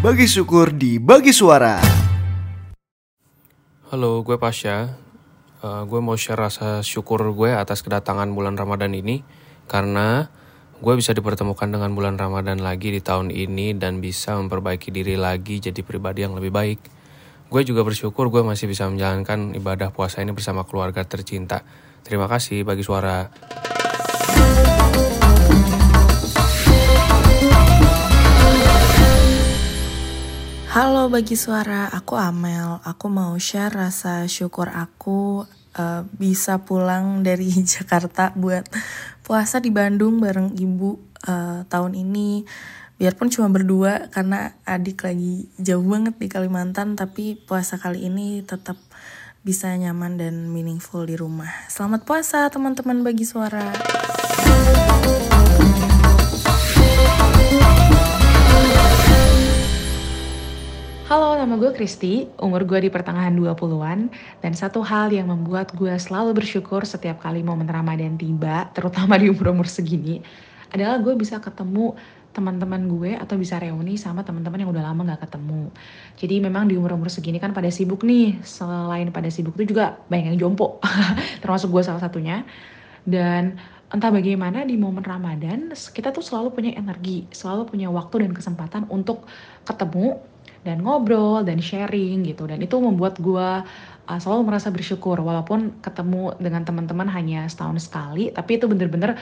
Bagi 0.00 0.24
syukur 0.24 0.72
di 0.72 0.96
Bagi 0.96 1.28
Suara. 1.28 1.76
Halo, 3.92 4.24
gue 4.24 4.40
Pasha. 4.40 4.96
Uh, 5.60 5.84
gue 5.84 6.00
mau 6.00 6.16
share 6.16 6.40
rasa 6.40 6.80
syukur 6.80 7.20
gue 7.36 7.52
atas 7.52 7.84
kedatangan 7.84 8.32
bulan 8.32 8.56
Ramadan 8.56 8.96
ini 8.96 9.20
karena 9.68 10.32
gue 10.80 10.94
bisa 10.96 11.12
dipertemukan 11.12 11.68
dengan 11.68 11.92
bulan 11.92 12.16
Ramadan 12.16 12.64
lagi 12.64 12.96
di 12.96 13.04
tahun 13.04 13.28
ini 13.28 13.76
dan 13.76 14.00
bisa 14.00 14.40
memperbaiki 14.40 14.88
diri 14.88 15.20
lagi 15.20 15.60
jadi 15.60 15.84
pribadi 15.84 16.24
yang 16.24 16.32
lebih 16.32 16.48
baik. 16.48 16.80
Gue 17.52 17.60
juga 17.68 17.84
bersyukur 17.84 18.32
gue 18.32 18.40
masih 18.40 18.72
bisa 18.72 18.88
menjalankan 18.88 19.52
ibadah 19.52 19.92
puasa 19.92 20.24
ini 20.24 20.32
bersama 20.32 20.64
keluarga 20.64 21.04
tercinta. 21.04 21.60
Terima 22.00 22.24
kasih 22.24 22.64
bagi 22.64 22.80
suara. 22.80 23.28
Halo 30.70 31.10
bagi 31.10 31.34
suara, 31.34 31.90
aku 31.90 32.14
Amel. 32.14 32.78
Aku 32.86 33.10
mau 33.10 33.34
share 33.42 33.74
rasa 33.74 34.30
syukur 34.30 34.70
aku 34.70 35.42
uh, 35.74 36.06
bisa 36.14 36.62
pulang 36.62 37.26
dari 37.26 37.50
Jakarta 37.74 38.30
buat 38.38 38.70
puasa 39.26 39.58
di 39.58 39.74
Bandung 39.74 40.22
bareng 40.22 40.54
ibu 40.54 40.94
uh, 41.26 41.66
tahun 41.66 41.98
ini. 41.98 42.46
Biarpun 43.02 43.34
cuma 43.34 43.50
berdua 43.50 44.14
karena 44.14 44.54
adik 44.62 45.02
lagi 45.02 45.50
jauh 45.58 45.82
banget 45.82 46.14
di 46.22 46.30
Kalimantan, 46.30 46.94
tapi 46.94 47.34
puasa 47.34 47.74
kali 47.74 48.06
ini 48.06 48.46
tetap 48.46 48.78
bisa 49.42 49.74
nyaman 49.74 50.22
dan 50.22 50.54
meaningful 50.54 51.02
di 51.02 51.18
rumah. 51.18 51.50
Selamat 51.66 52.06
puasa 52.06 52.46
teman-teman 52.46 53.02
bagi 53.02 53.26
suara. 53.26 53.74
Nama 61.40 61.56
gue 61.56 61.72
Kristi, 61.72 62.28
umur 62.36 62.68
gue 62.68 62.84
di 62.84 62.90
pertengahan 62.92 63.32
20-an, 63.32 64.12
dan 64.44 64.52
satu 64.52 64.84
hal 64.84 65.08
yang 65.08 65.32
membuat 65.32 65.72
gue 65.72 65.88
selalu 65.96 66.36
bersyukur 66.36 66.84
setiap 66.84 67.24
kali 67.24 67.40
momen 67.40 67.64
Ramadan 67.64 68.20
tiba, 68.20 68.68
terutama 68.76 69.16
di 69.16 69.32
umur-umur 69.32 69.64
segini, 69.64 70.20
adalah 70.68 71.00
gue 71.00 71.16
bisa 71.16 71.40
ketemu 71.40 71.96
teman-teman 72.36 72.84
gue 72.84 73.16
atau 73.16 73.40
bisa 73.40 73.56
reuni 73.56 73.96
sama 73.96 74.20
teman-teman 74.20 74.68
yang 74.68 74.68
udah 74.68 74.92
lama 74.92 75.16
gak 75.16 75.32
ketemu. 75.32 75.72
Jadi 76.20 76.34
memang 76.44 76.68
di 76.68 76.76
umur-umur 76.76 77.08
segini 77.08 77.40
kan 77.40 77.56
pada 77.56 77.72
sibuk 77.72 78.04
nih, 78.04 78.36
selain 78.44 79.08
pada 79.08 79.32
sibuk 79.32 79.56
itu 79.56 79.72
juga 79.72 79.96
banyak 80.12 80.36
yang 80.36 80.38
jompo, 80.44 80.76
termasuk 81.40 81.72
gue 81.72 81.80
salah 81.80 82.04
satunya. 82.04 82.44
Dan 83.08 83.56
entah 83.88 84.12
bagaimana 84.12 84.68
di 84.68 84.76
momen 84.76 85.00
Ramadan, 85.00 85.72
kita 85.72 86.12
tuh 86.12 86.20
selalu 86.20 86.52
punya 86.52 86.76
energi, 86.76 87.24
selalu 87.32 87.64
punya 87.64 87.88
waktu 87.88 88.28
dan 88.28 88.36
kesempatan 88.36 88.84
untuk 88.92 89.24
ketemu 89.64 90.20
dan 90.66 90.84
ngobrol 90.84 91.44
dan 91.44 91.60
sharing 91.60 92.24
gitu. 92.26 92.44
Dan 92.48 92.60
itu 92.60 92.76
membuat 92.80 93.16
gue 93.20 93.48
uh, 94.08 94.18
selalu 94.20 94.52
merasa 94.52 94.68
bersyukur. 94.72 95.20
Walaupun 95.20 95.80
ketemu 95.84 96.36
dengan 96.40 96.64
teman-teman 96.64 97.08
hanya 97.12 97.46
setahun 97.46 97.88
sekali 97.88 98.32
tapi 98.32 98.58
itu 98.60 98.66
bener-bener 98.68 99.16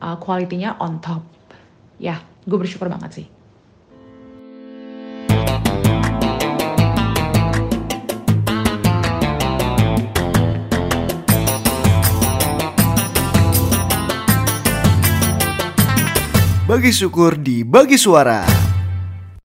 uh, 0.00 0.16
kualitinya 0.20 0.76
on 0.80 1.00
top. 1.00 1.24
Ya 2.00 2.20
gue 2.44 2.58
bersyukur 2.58 2.88
banget 2.88 3.24
sih. 3.24 3.26
Bagi 16.70 16.94
syukur 16.94 17.34
di 17.34 17.66
Bagi 17.66 17.98
Suara. 17.98 18.59